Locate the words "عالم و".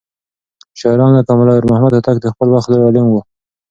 2.87-3.15